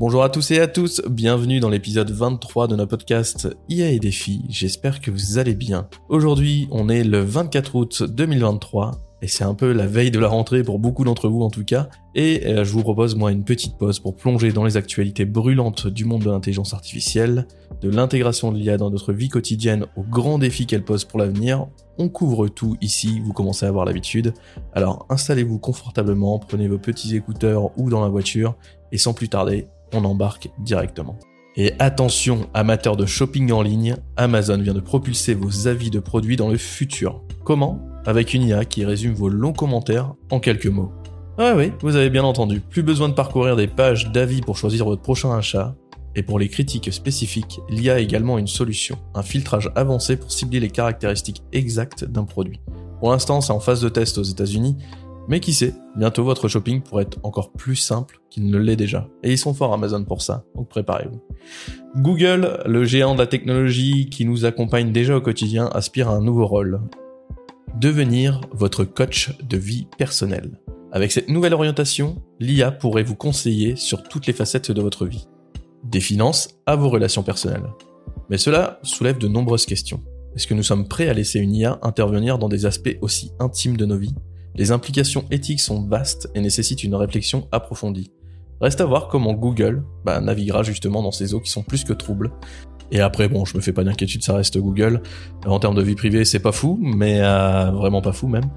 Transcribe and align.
Bonjour 0.00 0.22
à 0.22 0.30
tous 0.30 0.50
et 0.52 0.58
à 0.58 0.66
tous, 0.66 1.02
bienvenue 1.10 1.60
dans 1.60 1.68
l'épisode 1.68 2.10
23 2.10 2.68
de 2.68 2.74
notre 2.74 2.88
podcast 2.88 3.48
IA 3.68 3.90
et 3.90 3.98
défis, 3.98 4.46
j'espère 4.48 5.02
que 5.02 5.10
vous 5.10 5.36
allez 5.36 5.54
bien. 5.54 5.90
Aujourd'hui 6.08 6.68
on 6.70 6.88
est 6.88 7.04
le 7.04 7.20
24 7.20 7.74
août 7.74 8.02
2023 8.04 8.92
et 9.20 9.28
c'est 9.28 9.44
un 9.44 9.52
peu 9.52 9.72
la 9.72 9.86
veille 9.86 10.10
de 10.10 10.18
la 10.18 10.28
rentrée 10.28 10.62
pour 10.62 10.78
beaucoup 10.78 11.04
d'entre 11.04 11.28
vous 11.28 11.42
en 11.42 11.50
tout 11.50 11.64
cas, 11.64 11.90
et 12.14 12.46
euh, 12.46 12.64
je 12.64 12.72
vous 12.72 12.80
propose 12.80 13.14
moi 13.14 13.30
une 13.30 13.44
petite 13.44 13.76
pause 13.76 14.00
pour 14.00 14.16
plonger 14.16 14.52
dans 14.52 14.64
les 14.64 14.78
actualités 14.78 15.26
brûlantes 15.26 15.86
du 15.86 16.06
monde 16.06 16.22
de 16.22 16.30
l'intelligence 16.30 16.72
artificielle, 16.72 17.46
de 17.82 17.90
l'intégration 17.90 18.52
de 18.52 18.56
l'IA 18.56 18.78
dans 18.78 18.88
notre 18.88 19.12
vie 19.12 19.28
quotidienne 19.28 19.84
aux 19.96 20.02
grands 20.02 20.38
défis 20.38 20.64
qu'elle 20.64 20.82
pose 20.82 21.04
pour 21.04 21.18
l'avenir. 21.18 21.66
On 21.98 22.08
couvre 22.08 22.48
tout 22.48 22.78
ici, 22.80 23.20
vous 23.20 23.34
commencez 23.34 23.66
à 23.66 23.68
avoir 23.68 23.84
l'habitude. 23.84 24.32
Alors 24.72 25.04
installez-vous 25.10 25.58
confortablement, 25.58 26.38
prenez 26.38 26.68
vos 26.68 26.78
petits 26.78 27.14
écouteurs 27.14 27.78
ou 27.78 27.90
dans 27.90 28.00
la 28.00 28.08
voiture, 28.08 28.56
et 28.92 28.98
sans 28.98 29.12
plus 29.12 29.28
tarder, 29.28 29.68
on 29.94 30.04
embarque 30.04 30.50
directement. 30.58 31.18
Et 31.56 31.72
attention, 31.78 32.48
amateurs 32.54 32.96
de 32.96 33.06
shopping 33.06 33.50
en 33.52 33.62
ligne, 33.62 33.96
Amazon 34.16 34.58
vient 34.58 34.74
de 34.74 34.80
propulser 34.80 35.34
vos 35.34 35.66
avis 35.66 35.90
de 35.90 35.98
produits 35.98 36.36
dans 36.36 36.48
le 36.48 36.56
futur. 36.56 37.22
Comment? 37.44 37.80
Avec 38.06 38.34
une 38.34 38.42
IA 38.42 38.64
qui 38.64 38.84
résume 38.84 39.14
vos 39.14 39.28
longs 39.28 39.52
commentaires 39.52 40.14
en 40.30 40.40
quelques 40.40 40.66
mots. 40.66 40.92
Ah 41.38 41.54
oui, 41.56 41.72
vous 41.80 41.96
avez 41.96 42.10
bien 42.10 42.22
entendu, 42.22 42.60
plus 42.60 42.82
besoin 42.82 43.08
de 43.08 43.14
parcourir 43.14 43.56
des 43.56 43.66
pages 43.66 44.12
d'avis 44.12 44.42
pour 44.42 44.56
choisir 44.56 44.84
votre 44.84 45.02
prochain 45.02 45.36
achat. 45.36 45.74
Et 46.14 46.22
pour 46.22 46.38
les 46.38 46.48
critiques 46.48 46.92
spécifiques, 46.92 47.60
l'IA 47.68 47.94
a 47.94 47.98
également 47.98 48.36
une 48.36 48.48
solution, 48.48 48.96
un 49.14 49.22
filtrage 49.22 49.70
avancé 49.76 50.16
pour 50.16 50.32
cibler 50.32 50.60
les 50.60 50.70
caractéristiques 50.70 51.42
exactes 51.52 52.04
d'un 52.04 52.24
produit. 52.24 52.60
Pour 52.98 53.10
l'instant, 53.10 53.40
c'est 53.40 53.52
en 53.52 53.60
phase 53.60 53.80
de 53.80 53.88
test 53.88 54.18
aux 54.18 54.22
États-Unis, 54.22 54.76
mais 55.30 55.38
qui 55.38 55.54
sait, 55.54 55.74
bientôt 55.94 56.24
votre 56.24 56.48
shopping 56.48 56.82
pourrait 56.82 57.04
être 57.04 57.20
encore 57.22 57.52
plus 57.52 57.76
simple 57.76 58.20
qu'il 58.30 58.50
ne 58.50 58.58
l'est 58.58 58.74
déjà. 58.74 59.06
Et 59.22 59.30
ils 59.30 59.38
sont 59.38 59.54
forts 59.54 59.72
Amazon 59.72 60.04
pour 60.04 60.22
ça, 60.22 60.44
donc 60.56 60.68
préparez-vous. 60.68 61.22
Google, 62.02 62.58
le 62.66 62.84
géant 62.84 63.14
de 63.14 63.20
la 63.20 63.28
technologie 63.28 64.10
qui 64.10 64.24
nous 64.24 64.44
accompagne 64.44 64.90
déjà 64.90 65.16
au 65.16 65.20
quotidien, 65.20 65.68
aspire 65.68 66.08
à 66.08 66.14
un 66.14 66.20
nouveau 66.20 66.46
rôle. 66.46 66.80
Devenir 67.78 68.40
votre 68.50 68.84
coach 68.84 69.30
de 69.48 69.56
vie 69.56 69.86
personnelle. 69.96 70.60
Avec 70.90 71.12
cette 71.12 71.28
nouvelle 71.28 71.54
orientation, 71.54 72.20
l'IA 72.40 72.72
pourrait 72.72 73.04
vous 73.04 73.14
conseiller 73.14 73.76
sur 73.76 74.02
toutes 74.02 74.26
les 74.26 74.32
facettes 74.32 74.72
de 74.72 74.82
votre 74.82 75.06
vie. 75.06 75.28
Des 75.84 76.00
finances 76.00 76.56
à 76.66 76.74
vos 76.74 76.88
relations 76.88 77.22
personnelles. 77.22 77.70
Mais 78.30 78.38
cela 78.38 78.80
soulève 78.82 79.18
de 79.18 79.28
nombreuses 79.28 79.64
questions. 79.64 80.02
Est-ce 80.34 80.48
que 80.48 80.54
nous 80.54 80.64
sommes 80.64 80.88
prêts 80.88 81.08
à 81.08 81.14
laisser 81.14 81.38
une 81.38 81.54
IA 81.54 81.78
intervenir 81.82 82.38
dans 82.38 82.48
des 82.48 82.66
aspects 82.66 82.98
aussi 83.00 83.30
intimes 83.38 83.76
de 83.76 83.86
nos 83.86 83.96
vies? 83.96 84.14
Les 84.54 84.72
implications 84.72 85.24
éthiques 85.30 85.60
sont 85.60 85.86
vastes 85.86 86.28
et 86.34 86.40
nécessitent 86.40 86.84
une 86.84 86.94
réflexion 86.94 87.48
approfondie. 87.52 88.10
Reste 88.60 88.80
à 88.80 88.84
voir 88.84 89.08
comment 89.08 89.32
Google 89.32 89.82
bah, 90.04 90.20
naviguera 90.20 90.62
justement 90.62 91.02
dans 91.02 91.12
ces 91.12 91.34
eaux 91.34 91.40
qui 91.40 91.50
sont 91.50 91.62
plus 91.62 91.84
que 91.84 91.92
troubles. 91.92 92.30
Et 92.92 93.00
après, 93.00 93.28
bon, 93.28 93.44
je 93.44 93.56
me 93.56 93.62
fais 93.62 93.72
pas 93.72 93.84
d'inquiétude, 93.84 94.22
ça 94.22 94.34
reste 94.34 94.58
Google. 94.58 95.02
En 95.46 95.60
termes 95.60 95.76
de 95.76 95.82
vie 95.82 95.94
privée, 95.94 96.24
c'est 96.24 96.40
pas 96.40 96.52
fou, 96.52 96.78
mais 96.80 97.20
euh, 97.20 97.70
vraiment 97.70 98.02
pas 98.02 98.12
fou 98.12 98.26
même. 98.26 98.50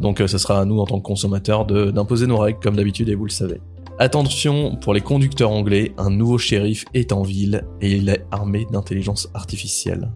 Donc 0.00 0.20
euh, 0.20 0.26
ce 0.26 0.38
sera 0.38 0.60
à 0.60 0.64
nous 0.64 0.80
en 0.80 0.86
tant 0.86 0.98
que 0.98 1.04
consommateurs 1.04 1.66
d'imposer 1.66 2.26
nos 2.26 2.38
règles 2.38 2.58
comme 2.60 2.76
d'habitude 2.76 3.08
et 3.08 3.14
vous 3.14 3.26
le 3.26 3.30
savez. 3.30 3.60
Attention, 3.98 4.74
pour 4.74 4.92
les 4.92 5.00
conducteurs 5.00 5.52
anglais, 5.52 5.92
un 5.98 6.10
nouveau 6.10 6.36
shérif 6.36 6.84
est 6.94 7.12
en 7.12 7.22
ville 7.22 7.64
et 7.80 7.92
il 7.92 8.08
est 8.08 8.26
armé 8.32 8.66
d'intelligence 8.72 9.28
artificielle. 9.34 10.10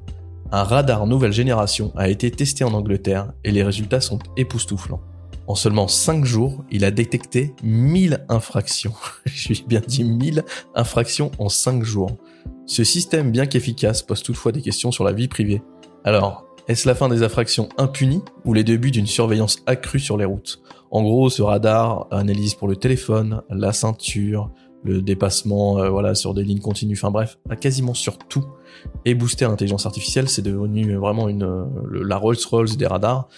Un 0.51 0.65
radar 0.65 1.07
nouvelle 1.07 1.33
génération 1.33 1.93
a 1.95 2.09
été 2.09 2.31
testé 2.31 2.65
en 2.65 2.73
Angleterre 2.73 3.33
et 3.45 3.53
les 3.53 3.63
résultats 3.63 4.01
sont 4.01 4.19
époustouflants. 4.37 5.03
En 5.49 5.55
seulement 5.55 5.89
5 5.89 6.27
jours, 6.27 6.63
il 6.71 6.85
a 6.85 6.91
détecté 6.91 7.55
1000 7.63 8.27
infractions. 8.29 8.93
J'ai 9.25 9.65
bien 9.67 9.81
dit 9.81 10.05
1000 10.05 10.45
infractions 10.75 11.31
en 11.39 11.49
5 11.49 11.83
jours. 11.83 12.11
Ce 12.67 12.85
système, 12.85 13.33
bien 13.33 13.47
qu'efficace, 13.47 14.03
pose 14.03 14.23
toutefois 14.23 14.53
des 14.53 14.61
questions 14.61 14.93
sur 14.93 15.05
la 15.05 15.13
vie 15.13 15.27
privée. 15.27 15.63
Alors, 16.05 16.45
est-ce 16.69 16.87
la 16.87 16.95
fin 16.95 17.09
des 17.09 17.23
infractions 17.23 17.71
impunies 17.79 18.21
ou 18.45 18.53
les 18.53 18.63
débuts 18.63 18.91
d'une 18.91 19.07
surveillance 19.07 19.63
accrue 19.65 20.01
sur 20.01 20.19
les 20.19 20.27
routes? 20.27 20.61
En 20.91 21.03
gros, 21.03 21.31
ce 21.31 21.41
radar 21.41 22.09
analyse 22.11 22.55
pour 22.55 22.69
le 22.69 22.77
téléphone, 22.77 23.41
la 23.49 23.73
ceinture, 23.73 24.51
le 24.85 25.03
dépassement 25.03 25.79
euh, 25.79 25.89
voilà 25.89 26.15
sur 26.15 26.35
des 26.35 26.45
lignes 26.45 26.61
continues 26.61 26.95
enfin 26.97 27.11
bref 27.11 27.39
quasiment 27.61 27.95
sur 27.95 28.17
tout 28.17 28.45
et 29.05 29.15
booster 29.15 29.45
l'intelligence 29.45 29.87
artificielle 29.87 30.29
c'est 30.29 30.43
devenu 30.43 30.95
vraiment 30.95 31.29
une 31.29 31.67
la 31.91 32.17
Rolls-Royce 32.17 32.77
des 32.77 32.87
radars 32.87 33.29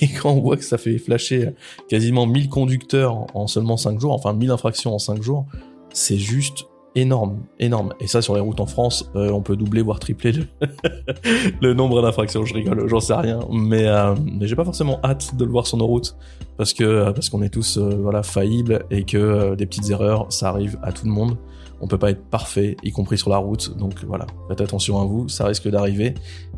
et 0.00 0.08
quand 0.08 0.30
on 0.30 0.40
voit 0.40 0.56
que 0.56 0.64
ça 0.64 0.78
fait 0.78 0.98
flasher 0.98 1.50
quasiment 1.88 2.26
1000 2.26 2.48
conducteurs 2.48 3.26
en 3.34 3.46
seulement 3.46 3.76
5 3.76 4.00
jours 4.00 4.12
enfin 4.12 4.32
1000 4.32 4.50
infractions 4.50 4.94
en 4.94 4.98
5 4.98 5.22
jours 5.22 5.46
c'est 5.92 6.18
juste 6.18 6.66
énorme, 6.96 7.42
énorme. 7.60 7.92
Et 8.00 8.06
ça, 8.06 8.22
sur 8.22 8.34
les 8.34 8.40
routes 8.40 8.58
en 8.58 8.66
France, 8.66 9.10
euh, 9.14 9.30
on 9.30 9.42
peut 9.42 9.54
doubler, 9.54 9.82
voire 9.82 10.00
tripler 10.00 10.32
le, 11.60 11.74
nombre 11.74 12.02
d'infractions. 12.02 12.44
Je 12.44 12.54
rigole, 12.54 12.88
j'en 12.88 13.00
sais 13.00 13.14
rien. 13.14 13.40
Mais, 13.52 13.86
euh, 13.86 14.14
mais 14.24 14.48
j'ai 14.48 14.56
pas 14.56 14.64
forcément 14.64 14.98
hâte 15.04 15.36
de 15.36 15.44
le 15.44 15.50
voir 15.50 15.66
sur 15.66 15.76
nos 15.76 15.86
routes. 15.86 16.16
Parce 16.56 16.72
que 16.72 16.84
euh, 16.84 17.12
parce 17.12 17.28
qu'on 17.28 17.42
est 17.42 17.50
tous 17.50 17.76
voilà 17.76 18.22
faillibles 18.22 18.86
et 18.90 19.04
que 19.04 19.54
des 19.54 19.66
petites 19.66 19.90
erreurs, 19.90 20.32
ça 20.32 20.48
arrive 20.48 20.78
à 20.82 20.90
tout 20.90 21.04
le 21.04 21.12
monde. 21.12 21.36
On 21.82 21.86
peut 21.86 21.98
pas 21.98 22.10
être 22.10 22.24
parfait, 22.24 22.78
y 22.82 22.90
compris 22.90 23.18
sur 23.18 23.28
la 23.28 23.36
route. 23.36 23.76
Donc 23.76 24.02
voilà, 24.06 24.26
faites 24.48 24.62
attention 24.62 24.98
à 24.98 25.04
vous, 25.04 25.28
ça 25.28 25.44
risque 25.44 25.68
d'arriver. 25.68 26.14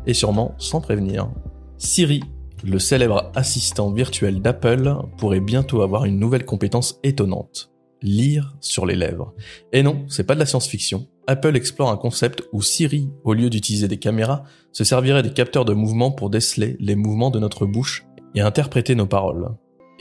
Et 0.07 0.13
sûrement 0.13 0.55
sans 0.57 0.79
prévenir. 0.79 1.29
Siri 1.77 2.21
le 2.63 2.79
célèbre 2.79 3.31
assistant 3.35 3.91
virtuel 3.91 4.41
d'Apple 4.41 4.93
pourrait 5.17 5.39
bientôt 5.39 5.81
avoir 5.81 6.05
une 6.05 6.19
nouvelle 6.19 6.45
compétence 6.45 6.99
étonnante 7.03 7.71
lire 8.01 8.55
sur 8.61 8.85
les 8.85 8.95
lèvres. 8.95 9.33
Et 9.73 9.83
non, 9.83 10.05
c'est 10.07 10.23
pas 10.23 10.35
de 10.35 10.39
la 10.39 10.45
science-fiction. 10.45 11.07
Apple 11.27 11.55
explore 11.55 11.89
un 11.89 11.97
concept 11.97 12.43
où 12.53 12.61
Siri, 12.61 13.09
au 13.23 13.33
lieu 13.33 13.49
d'utiliser 13.49 13.87
des 13.87 13.97
caméras, 13.97 14.43
se 14.71 14.83
servirait 14.83 15.23
des 15.23 15.33
capteurs 15.33 15.65
de 15.65 15.73
mouvement 15.73 16.11
pour 16.11 16.29
déceler 16.29 16.75
les 16.79 16.95
mouvements 16.95 17.31
de 17.31 17.39
notre 17.39 17.65
bouche 17.65 18.05
et 18.35 18.41
interpréter 18.41 18.95
nos 18.95 19.05
paroles. 19.05 19.49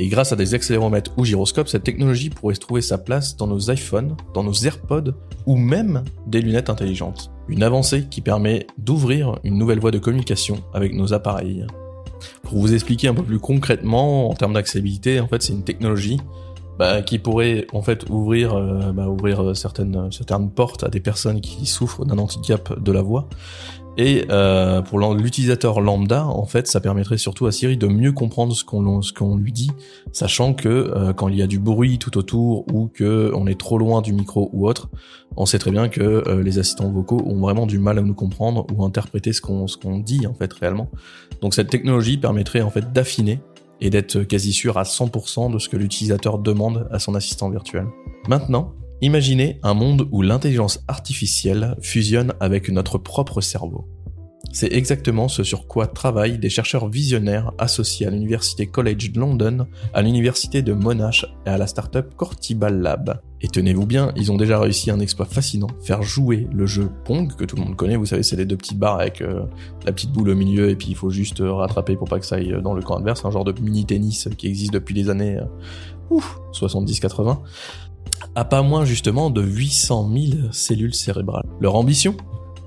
Et 0.00 0.06
grâce 0.06 0.32
à 0.32 0.36
des 0.36 0.54
accéléromètres 0.54 1.12
ou 1.18 1.24
gyroscopes, 1.24 1.68
cette 1.68 1.82
technologie 1.82 2.30
pourrait 2.30 2.54
trouver 2.54 2.82
sa 2.82 2.98
place 2.98 3.36
dans 3.36 3.48
nos 3.48 3.72
iPhones, 3.72 4.16
dans 4.32 4.44
nos 4.44 4.52
AirPods 4.52 5.14
ou 5.44 5.56
même 5.56 6.04
des 6.28 6.40
lunettes 6.40 6.70
intelligentes. 6.70 7.32
Une 7.48 7.64
avancée 7.64 8.04
qui 8.08 8.20
permet 8.20 8.68
d'ouvrir 8.78 9.40
une 9.42 9.58
nouvelle 9.58 9.80
voie 9.80 9.90
de 9.90 9.98
communication 9.98 10.62
avec 10.72 10.94
nos 10.94 11.12
appareils. 11.14 11.66
Pour 12.42 12.58
vous 12.58 12.74
expliquer 12.74 13.08
un 13.08 13.14
peu 13.14 13.22
plus 13.22 13.38
concrètement 13.38 14.30
en 14.30 14.34
termes 14.34 14.54
d'accessibilité, 14.54 15.20
en 15.20 15.28
fait 15.28 15.42
c'est 15.42 15.52
une 15.52 15.64
technologie 15.64 16.18
bah, 16.78 17.02
qui 17.02 17.18
pourrait 17.18 17.66
en 17.72 17.82
fait 17.82 18.08
ouvrir, 18.08 18.54
euh, 18.54 18.92
bah, 18.92 19.06
euh, 19.08 19.54
certaines, 19.54 20.10
certaines 20.12 20.50
portes 20.50 20.84
à 20.84 20.88
des 20.88 21.00
personnes 21.00 21.40
qui 21.40 21.66
souffrent 21.66 22.04
d'un 22.04 22.18
handicap 22.18 22.80
de 22.80 22.92
la 22.92 23.02
voix. 23.02 23.28
Et 24.00 24.26
euh, 24.30 24.80
pour 24.80 25.00
l'utilisateur 25.12 25.80
lambda, 25.80 26.24
en 26.24 26.46
fait, 26.46 26.68
ça 26.68 26.80
permettrait 26.80 27.18
surtout 27.18 27.46
à 27.46 27.52
Siri 27.52 27.76
de 27.76 27.88
mieux 27.88 28.12
comprendre 28.12 28.54
ce 28.54 28.64
qu'on 28.64 29.36
lui 29.36 29.52
dit, 29.52 29.72
sachant 30.12 30.54
que 30.54 30.68
euh, 30.68 31.12
quand 31.12 31.26
il 31.26 31.34
y 31.34 31.42
a 31.42 31.48
du 31.48 31.58
bruit 31.58 31.98
tout 31.98 32.16
autour 32.16 32.64
ou 32.72 32.88
que 32.94 33.32
on 33.34 33.48
est 33.48 33.58
trop 33.58 33.76
loin 33.76 34.00
du 34.00 34.12
micro 34.12 34.50
ou 34.52 34.68
autre, 34.68 34.88
on 35.36 35.46
sait 35.46 35.58
très 35.58 35.72
bien 35.72 35.88
que 35.88 36.40
les 36.42 36.58
assistants 36.60 36.90
vocaux 36.90 37.22
ont 37.26 37.40
vraiment 37.40 37.66
du 37.66 37.78
mal 37.78 37.98
à 37.98 38.02
nous 38.02 38.14
comprendre 38.14 38.66
ou 38.72 38.84
interpréter 38.84 39.32
ce 39.32 39.40
qu'on 39.40 39.66
ce 39.66 39.76
qu'on 39.76 39.98
dit 39.98 40.26
en 40.26 40.34
fait 40.34 40.52
réellement. 40.52 40.88
Donc 41.42 41.54
cette 41.54 41.68
technologie 41.68 42.18
permettrait 42.18 42.62
en 42.62 42.70
fait 42.70 42.92
d'affiner 42.92 43.40
et 43.80 43.90
d'être 43.90 44.22
quasi 44.22 44.52
sûr 44.52 44.78
à 44.78 44.82
100% 44.84 45.52
de 45.52 45.58
ce 45.58 45.68
que 45.68 45.76
l'utilisateur 45.76 46.38
demande 46.38 46.88
à 46.90 46.98
son 46.98 47.14
assistant 47.14 47.50
virtuel. 47.50 47.86
Maintenant, 48.28 48.74
imaginez 49.00 49.58
un 49.62 49.74
monde 49.74 50.08
où 50.10 50.22
l'intelligence 50.22 50.80
artificielle 50.88 51.76
fusionne 51.80 52.34
avec 52.40 52.68
notre 52.70 52.98
propre 52.98 53.40
cerveau. 53.40 53.88
C'est 54.50 54.72
exactement 54.72 55.28
ce 55.28 55.42
sur 55.42 55.66
quoi 55.66 55.86
travaillent 55.86 56.38
des 56.38 56.48
chercheurs 56.48 56.88
visionnaires 56.88 57.52
associés 57.58 58.06
à 58.06 58.10
l'Université 58.10 58.66
College 58.66 59.12
de 59.12 59.20
London, 59.20 59.66
à 59.92 60.00
l'Université 60.00 60.62
de 60.62 60.72
Monash 60.72 61.26
et 61.46 61.50
à 61.50 61.58
la 61.58 61.66
startup 61.66 62.14
Cortibal 62.16 62.80
Lab. 62.80 63.20
Et 63.42 63.48
tenez-vous 63.48 63.86
bien, 63.86 64.12
ils 64.16 64.32
ont 64.32 64.36
déjà 64.36 64.58
réussi 64.58 64.90
un 64.90 65.00
exploit 65.00 65.26
fascinant, 65.26 65.68
faire 65.82 66.02
jouer 66.02 66.48
le 66.50 66.66
jeu 66.66 66.90
Pong, 67.04 67.32
que 67.36 67.44
tout 67.44 67.56
le 67.56 67.62
monde 67.62 67.76
connaît, 67.76 67.96
vous 67.96 68.06
savez, 68.06 68.22
c'est 68.22 68.36
les 68.36 68.46
deux 68.46 68.56
petites 68.56 68.78
barres 68.78 69.00
avec 69.00 69.20
euh, 69.20 69.44
la 69.84 69.92
petite 69.92 70.12
boule 70.12 70.30
au 70.30 70.34
milieu, 70.34 70.70
et 70.70 70.76
puis 70.76 70.88
il 70.88 70.96
faut 70.96 71.10
juste 71.10 71.40
euh, 71.40 71.52
rattraper 71.52 71.96
pour 71.96 72.08
pas 72.08 72.18
que 72.18 72.26
ça 72.26 72.36
aille 72.36 72.54
euh, 72.54 72.60
dans 72.60 72.74
le 72.74 72.82
camp 72.82 72.96
adverse, 72.96 73.24
un 73.24 73.30
genre 73.30 73.44
de 73.44 73.54
mini-tennis 73.60 74.28
qui 74.38 74.48
existe 74.48 74.72
depuis 74.72 74.94
les 74.94 75.10
années 75.10 75.38
70-80, 76.52 77.38
à 78.38 78.44
pas 78.44 78.62
moins 78.62 78.84
justement 78.84 79.30
de 79.30 79.42
800 79.42 80.12
000 80.14 80.52
cellules 80.52 80.94
cérébrales. 80.94 81.48
Leur 81.60 81.74
ambition? 81.74 82.16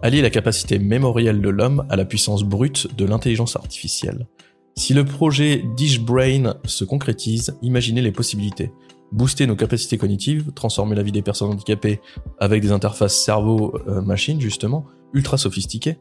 Allier 0.01 0.21
la 0.21 0.29
capacité 0.29 0.79
mémorielle 0.79 1.39
de 1.39 1.47
l'homme 1.47 1.85
à 1.89 1.95
la 1.95 2.03
puissance 2.03 2.44
brute 2.44 2.94
de 2.97 3.06
l'intelligence 3.06 3.56
artificielle. 3.56 4.27
Si 4.75 4.94
le 4.94 5.06
projet 5.06 5.63
DishBrain 5.77 6.56
se 6.65 6.83
concrétise, 6.83 7.57
imaginez 7.62 8.01
les 8.01 8.12
possibilités. 8.12 8.73
Booster 9.13 9.47
nos 9.47 9.56
capacités 9.56 9.97
cognitives, 9.97 10.51
transformer 10.53 10.94
la 10.94 11.03
vie 11.03 11.13
des 11.13 11.21
personnes 11.21 11.51
handicapées 11.51 12.01
avec 12.38 12.62
des 12.62 12.74
interfaces 12.74 13.24
cerveau-machine 13.24 14.41
justement, 14.41 14.88
ultra 15.13 15.38
sophistiquées, 15.38 15.97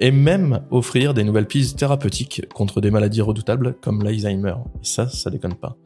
et 0.00 0.10
même 0.10 0.62
offrir 0.70 1.14
des 1.14 1.24
nouvelles 1.24 1.46
pistes 1.46 1.78
thérapeutiques 1.78 2.42
contre 2.52 2.80
des 2.80 2.90
maladies 2.90 3.20
redoutables 3.20 3.76
comme 3.82 4.02
l'Alzheimer. 4.02 4.54
Et 4.82 4.86
ça, 4.86 5.08
ça 5.08 5.30
déconne 5.30 5.54
pas. 5.54 5.76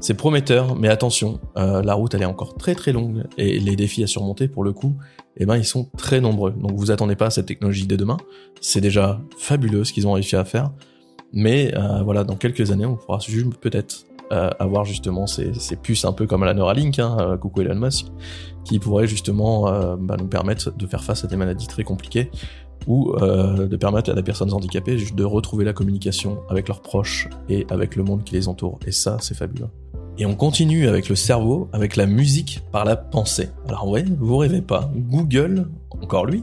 C'est 0.00 0.14
prometteur, 0.14 0.74
mais 0.74 0.88
attention, 0.88 1.38
euh, 1.56 1.82
la 1.82 1.94
route 1.94 2.14
elle 2.14 2.22
est 2.22 2.26
encore 2.26 2.56
très 2.56 2.74
très 2.74 2.92
longue 2.92 3.24
et 3.36 3.60
les 3.60 3.76
défis 3.76 4.02
à 4.02 4.06
surmonter 4.06 4.48
pour 4.48 4.64
le 4.64 4.72
coup, 4.72 4.96
eh 5.36 5.46
ben 5.46 5.56
ils 5.56 5.64
sont 5.64 5.90
très 5.96 6.20
nombreux. 6.20 6.52
Donc 6.52 6.72
vous 6.74 6.90
attendez 6.90 7.14
pas 7.14 7.26
à 7.26 7.30
cette 7.30 7.46
technologie 7.46 7.86
dès 7.86 7.96
demain. 7.96 8.16
C'est 8.60 8.80
déjà 8.80 9.20
fabuleux 9.36 9.84
ce 9.84 9.92
qu'ils 9.92 10.06
ont 10.06 10.12
réussi 10.12 10.36
à 10.36 10.44
faire, 10.44 10.72
mais 11.32 11.72
euh, 11.76 12.02
voilà, 12.02 12.24
dans 12.24 12.36
quelques 12.36 12.70
années, 12.70 12.86
on 12.86 12.96
pourra 12.96 13.18
peut-être 13.60 14.06
euh, 14.30 14.50
avoir 14.58 14.84
justement 14.84 15.26
ces, 15.26 15.54
ces, 15.54 15.74
puces 15.74 16.04
un 16.04 16.12
peu 16.12 16.26
comme 16.26 16.44
la 16.44 16.52
Neuralink, 16.52 16.98
hein, 16.98 17.16
euh, 17.18 17.36
coucou 17.38 17.62
Elon 17.62 17.76
Musk, 17.76 18.08
qui 18.62 18.78
pourraient 18.78 19.06
justement 19.06 19.68
euh, 19.68 19.96
bah, 19.98 20.16
nous 20.18 20.26
permettre 20.26 20.70
de 20.70 20.86
faire 20.86 21.02
face 21.02 21.24
à 21.24 21.28
des 21.28 21.36
maladies 21.36 21.66
très 21.66 21.82
compliquées 21.82 22.30
ou 22.86 23.14
de 23.18 23.76
permettre 23.76 24.10
à 24.10 24.14
des 24.14 24.22
personnes 24.22 24.52
handicapées 24.52 24.96
de 25.14 25.24
retrouver 25.24 25.64
la 25.64 25.72
communication 25.72 26.38
avec 26.48 26.68
leurs 26.68 26.80
proches 26.80 27.28
et 27.48 27.66
avec 27.70 27.96
le 27.96 28.02
monde 28.02 28.24
qui 28.24 28.34
les 28.34 28.48
entoure. 28.48 28.78
Et 28.86 28.92
ça, 28.92 29.18
c'est 29.20 29.34
fabuleux. 29.34 29.68
Et 30.20 30.26
on 30.26 30.34
continue 30.34 30.88
avec 30.88 31.08
le 31.08 31.14
cerveau, 31.14 31.68
avec 31.72 31.94
la 31.94 32.06
musique 32.06 32.60
par 32.72 32.84
la 32.84 32.96
pensée. 32.96 33.50
Alors 33.68 33.88
ouais, 33.88 34.04
vous 34.18 34.36
rêvez 34.36 34.62
pas, 34.62 34.90
Google, 34.96 35.68
encore 36.02 36.26
lui, 36.26 36.42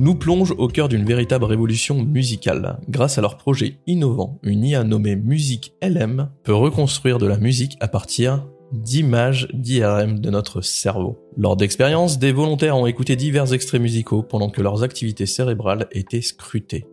nous 0.00 0.16
plonge 0.16 0.52
au 0.58 0.66
cœur 0.66 0.88
d'une 0.88 1.04
véritable 1.04 1.44
révolution 1.44 2.02
musicale. 2.02 2.80
Grâce 2.88 3.16
à 3.16 3.20
leur 3.20 3.36
projet 3.36 3.78
innovant, 3.86 4.40
une 4.42 4.64
IA 4.64 4.82
nommée 4.82 5.14
Musique 5.14 5.72
LM 5.82 6.30
peut 6.42 6.54
reconstruire 6.54 7.18
de 7.18 7.26
la 7.26 7.38
musique 7.38 7.76
à 7.80 7.86
partir 7.86 8.44
d'images 8.72 9.48
d'IRM 9.52 10.18
de 10.18 10.30
notre 10.30 10.60
cerveau. 10.60 11.18
Lors 11.36 11.56
d'expériences, 11.56 12.18
des 12.18 12.32
volontaires 12.32 12.76
ont 12.76 12.86
écouté 12.86 13.16
divers 13.16 13.52
extraits 13.52 13.80
musicaux 13.80 14.22
pendant 14.22 14.50
que 14.50 14.62
leurs 14.62 14.82
activités 14.82 15.26
cérébrales 15.26 15.86
étaient 15.92 16.22
scrutées. 16.22 16.86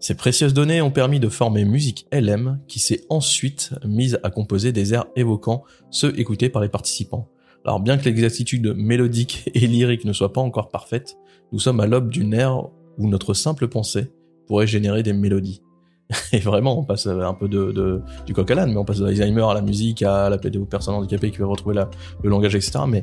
Ces 0.00 0.14
précieuses 0.14 0.54
données 0.54 0.80
ont 0.80 0.92
permis 0.92 1.18
de 1.18 1.28
former 1.28 1.64
Musique 1.64 2.06
LM 2.12 2.60
qui 2.68 2.78
s'est 2.78 3.04
ensuite 3.08 3.72
mise 3.84 4.20
à 4.22 4.30
composer 4.30 4.72
des 4.72 4.94
airs 4.94 5.06
évoquant 5.16 5.64
ceux 5.90 6.18
écoutés 6.18 6.48
par 6.48 6.62
les 6.62 6.68
participants. 6.68 7.28
Alors 7.64 7.80
bien 7.80 7.98
que 7.98 8.04
l'exactitude 8.04 8.74
mélodique 8.76 9.50
et 9.54 9.66
lyrique 9.66 10.04
ne 10.04 10.12
soit 10.12 10.32
pas 10.32 10.40
encore 10.40 10.68
parfaite, 10.68 11.16
nous 11.52 11.58
sommes 11.58 11.80
à 11.80 11.86
l'aube 11.86 12.10
d'une 12.10 12.32
ère 12.32 12.68
où 12.96 13.08
notre 13.08 13.34
simple 13.34 13.68
pensée 13.68 14.12
pourrait 14.46 14.66
générer 14.66 15.02
des 15.02 15.12
mélodies. 15.12 15.62
Et 16.32 16.38
vraiment, 16.38 16.78
on 16.78 16.84
passe 16.84 17.06
un 17.06 17.34
peu 17.34 17.48
de, 17.48 18.02
du 18.26 18.32
coq 18.32 18.50
à 18.50 18.54
l'âne, 18.54 18.70
mais 18.70 18.78
on 18.78 18.84
passe 18.84 18.98
de 18.98 19.04
l'Alzheimer 19.04 19.42
à 19.42 19.54
la 19.54 19.62
musique, 19.62 20.02
à 20.02 20.30
la 20.30 20.36
aux 20.36 20.64
personnes 20.64 20.94
handicapées 20.94 21.30
qui 21.30 21.38
veulent 21.38 21.48
retrouver 21.48 21.76
le 22.22 22.30
langage, 22.30 22.54
etc. 22.54 22.80
Mais 22.88 23.02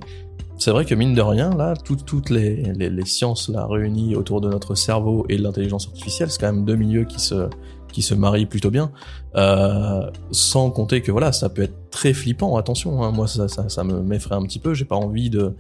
c'est 0.57 0.72
vrai 0.72 0.86
que 0.86 0.96
mine 0.96 1.13
de 1.13 1.22
rien, 1.22 1.56
là, 1.56 1.75
toutes 1.75 2.30
les, 2.30 2.74
les, 2.74 3.06
sciences 3.06 3.50
là 3.50 3.68
réunies 3.68 4.16
autour 4.16 4.42
de 4.42 4.50
notre 4.50 4.74
cerveau 4.74 5.25
et 5.30 5.38
de 5.38 5.44
l'intelligence 5.44 5.88
artificielle, 5.88 6.31
c'est 6.31 6.40
quand 6.40 6.52
même 6.52 6.66
deux 6.66 6.75
milieux 6.75 7.04
qui 7.04 7.19
se 7.19 7.50
qui 7.92 8.02
se 8.02 8.13
marient 8.13 8.46
plutôt 8.46 8.72
bien. 8.72 8.92
Euh, 9.38 10.10
sans 10.31 10.69
compter 10.69 11.02
que 11.02 11.13
voilà, 11.13 11.31
ça 11.31 11.48
peut 11.48 11.62
être 11.62 11.90
très 11.92 12.13
flippant. 12.13 12.57
Attention, 12.57 13.02
hein, 13.04 13.12
moi 13.12 13.25
ça, 13.25 13.48
ça, 13.48 13.69
ça 13.69 13.86
me 13.86 14.02
m'effraie 14.02 14.36
un 14.36 14.44
petit 14.44 14.60
peu. 14.60 14.74
J'ai 14.74 14.84
pas 14.84 14.98
envie 14.98 15.30
de 15.30 15.56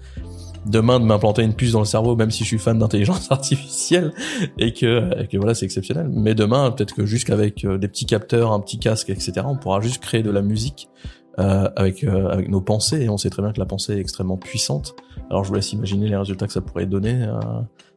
demain 0.65 0.99
de 0.99 1.05
m'implanter 1.05 1.43
une 1.43 1.53
puce 1.53 1.71
dans 1.73 1.79
le 1.79 1.85
cerveau, 1.85 2.15
même 2.15 2.31
si 2.31 2.43
je 2.43 2.49
suis 2.49 2.59
fan 2.59 2.79
d'intelligence 2.79 3.27
artificielle 3.31 4.13
et 4.57 4.73
que, 4.73 5.21
et 5.21 5.27
que 5.27 5.37
voilà, 5.37 5.53
c'est 5.53 5.65
exceptionnel. 5.65 6.09
Mais 6.11 6.35
demain, 6.35 6.71
peut-être 6.71 6.93
que 6.93 7.05
jusqu'avec 7.05 7.65
euh, 7.65 7.77
des 7.77 7.87
petits 7.87 8.05
capteurs, 8.05 8.51
un 8.51 8.59
petit 8.59 8.79
casque, 8.79 9.09
etc., 9.09 9.33
on 9.45 9.57
pourra 9.57 9.81
juste 9.81 10.01
créer 10.01 10.23
de 10.23 10.31
la 10.31 10.41
musique 10.41 10.89
euh, 11.39 11.69
avec, 11.75 12.03
euh, 12.03 12.29
avec 12.29 12.49
nos 12.49 12.61
pensées, 12.61 13.01
et 13.01 13.09
on 13.09 13.17
sait 13.17 13.29
très 13.29 13.41
bien 13.41 13.51
que 13.51 13.59
la 13.59 13.65
pensée 13.65 13.93
est 13.93 13.99
extrêmement 13.99 14.37
puissante. 14.37 14.95
Alors 15.29 15.43
je 15.43 15.49
vous 15.49 15.55
laisse 15.55 15.73
imaginer 15.73 16.07
les 16.07 16.15
résultats 16.15 16.47
que 16.47 16.53
ça 16.53 16.61
pourrait 16.61 16.85
donner. 16.85 17.23
Euh, 17.23 17.39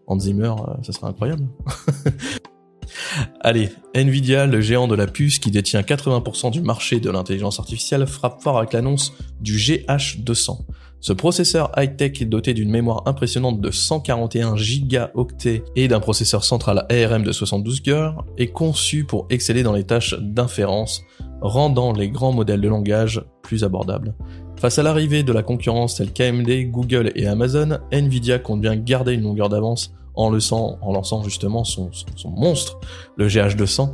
Hans 0.09 0.19
Zimmer, 0.19 0.49
euh, 0.49 0.73
ça 0.83 0.93
serait 0.93 1.07
incroyable. 1.07 1.47
Allez, 3.41 3.71
Nvidia, 3.95 4.47
le 4.47 4.61
géant 4.61 4.89
de 4.89 4.95
la 4.95 5.07
puce 5.07 5.39
qui 5.39 5.51
détient 5.51 5.83
80% 5.83 6.51
du 6.51 6.63
marché 6.63 6.99
de 7.01 7.11
l'intelligence 7.11 7.61
artificielle, 7.61 8.07
frappe 8.07 8.43
fort 8.43 8.59
avec 8.59 8.73
l'annonce 8.73 9.13
du 9.41 9.57
GH200. 9.57 10.65
Ce 11.01 11.13
processeur 11.13 11.71
high-tech 11.77 12.25
doté 12.25 12.55
d'une 12.55 12.71
mémoire 12.71 13.05
impressionnante 13.07 13.61
de 13.61 13.71
141 13.71 14.57
gigaoctets 14.57 15.63
et 15.77 15.87
d'un 15.87 16.01
processeur 16.01 16.43
central 16.43 16.87
ARM 16.91 17.23
de 17.23 17.31
72 17.31 17.81
cœurs 17.81 18.25
est 18.37 18.49
conçu 18.49 19.05
pour 19.05 19.27
exceller 19.31 19.63
dans 19.63 19.73
les 19.73 19.85
tâches 19.85 20.17
d'inférence, 20.19 21.05
rendant 21.41 21.93
les 21.93 22.11
grands 22.11 22.33
modèles 22.33 22.61
de 22.61 22.69
langage 22.69 23.25
plus 23.43 23.63
abordables. 23.63 24.15
Face 24.57 24.81
à 24.81 24.83
l'arrivée 24.83 25.23
de 25.23 25.33
la 25.33 25.45
concurrence 25.45 25.95
telle 25.95 26.13
qu'AMD, 26.13 26.51
Google 26.73 27.13
et 27.15 27.29
Amazon, 27.29 27.79
Nvidia 27.93 28.41
compte 28.41 28.61
bien 28.61 28.75
garder 28.75 29.13
une 29.13 29.23
longueur 29.23 29.49
d'avance 29.49 29.95
en, 30.19 30.31
lançant 30.31 31.23
justement 31.23 31.63
son, 31.63 31.91
son, 31.93 32.31
monstre, 32.31 32.81
le 33.17 33.29
GH200, 33.29 33.93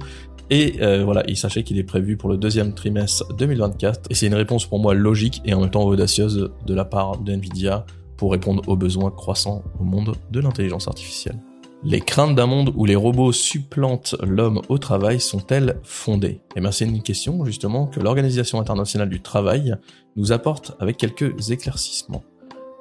et 0.51 0.77
euh, 0.83 1.05
voilà, 1.05 1.23
il 1.27 1.37
sachez 1.37 1.63
qu'il 1.63 1.79
est 1.79 1.85
prévu 1.85 2.17
pour 2.17 2.29
le 2.29 2.37
deuxième 2.37 2.75
trimestre 2.75 3.33
2024. 3.35 4.11
Et 4.11 4.15
c'est 4.15 4.27
une 4.27 4.35
réponse 4.35 4.67
pour 4.67 4.79
moi 4.79 4.95
logique 4.95 5.41
et 5.45 5.55
en 5.55 5.61
même 5.61 5.71
temps 5.71 5.85
audacieuse 5.85 6.51
de 6.67 6.75
la 6.75 6.85
part 6.85 7.19
de 7.19 7.33
Nvidia 7.33 7.87
pour 8.17 8.33
répondre 8.33 8.63
aux 8.69 8.77
besoins 8.77 9.11
croissants 9.11 9.63
au 9.81 9.85
monde 9.85 10.15
de 10.31 10.41
l'intelligence 10.41 10.89
artificielle. 10.89 11.39
Les 11.83 12.01
craintes 12.01 12.35
d'un 12.35 12.47
monde 12.47 12.73
où 12.77 12.87
les 12.87 12.97
robots 12.97 13.33
supplantent 13.33 14.17
l'homme 14.23 14.63
au 14.71 14.79
travail 14.79 15.21
sont-elles 15.21 15.81
fondées? 15.83 16.41
Eh 16.57 16.61
bien 16.61 16.71
c'est 16.71 16.87
une 16.87 17.03
question 17.03 17.45
justement 17.45 17.87
que 17.87 18.01
l'Organisation 18.01 18.59
internationale 18.59 19.11
du 19.11 19.21
travail 19.21 19.75
nous 20.17 20.33
apporte 20.33 20.73
avec 20.81 20.97
quelques 20.97 21.51
éclaircissements. 21.51 22.23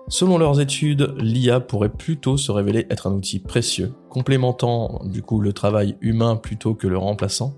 Selon 0.10 0.38
leurs 0.38 0.60
études, 0.60 1.16
l'IA 1.18 1.60
pourrait 1.60 1.90
plutôt 1.90 2.38
se 2.38 2.52
révéler 2.52 2.86
être 2.90 3.08
un 3.08 3.14
outil 3.14 3.40
précieux, 3.40 3.94
complémentant 4.10 5.02
du 5.06 5.22
coup 5.22 5.40
le 5.40 5.54
travail 5.54 5.96
humain 6.02 6.36
plutôt 6.36 6.74
que 6.74 6.88
le 6.88 6.98
remplaçant. 6.98 7.56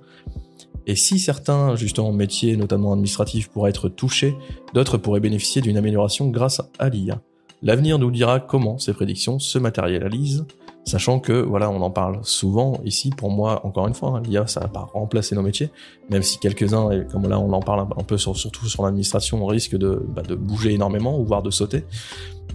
Et 0.87 0.95
si 0.95 1.17
certains 1.17 1.75
justement 1.75 2.13
métiers, 2.13 2.55
notamment 2.55 2.93
administratifs, 2.93 3.49
pourraient 3.49 3.71
être 3.71 3.89
touchés, 3.89 4.35
d'autres 4.73 4.97
pourraient 4.97 5.19
bénéficier 5.19 5.61
d'une 5.61 5.77
amélioration 5.77 6.29
grâce 6.29 6.61
à 6.77 6.89
l'IA. 6.89 7.21
L'avenir 7.63 7.97
nous 7.97 8.11
dira 8.11 8.39
comment 8.39 8.77
ces 8.77 8.93
prédictions 8.93 9.39
se 9.39 9.57
matérialisent, 9.57 10.45
sachant 10.85 11.19
que 11.19 11.33
voilà, 11.33 11.69
on 11.69 11.81
en 11.81 11.91
parle 11.91 12.19
souvent 12.23 12.79
ici. 12.85 13.09
Pour 13.09 13.31
moi, 13.31 13.65
encore 13.65 13.87
une 13.87 13.93
fois, 13.93 14.17
hein, 14.17 14.21
l'IA 14.25 14.47
ça 14.47 14.61
va 14.61 14.67
pas 14.67 14.87
remplacer 14.93 15.35
nos 15.35 15.41
métiers, 15.41 15.71
même 16.09 16.23
si 16.23 16.39
quelques-uns, 16.39 17.03
comme 17.11 17.27
là 17.27 17.39
on 17.39 17.51
en 17.53 17.61
parle 17.61 17.81
un 17.81 18.03
peu 18.03 18.17
surtout 18.17 18.67
sur 18.67 18.83
l'administration, 18.83 19.43
on 19.43 19.47
risque 19.47 19.75
de, 19.75 20.03
bah, 20.07 20.21
de 20.21 20.35
bouger 20.35 20.73
énormément 20.73 21.19
ou 21.19 21.25
voire 21.25 21.43
de 21.43 21.51
sauter 21.51 21.83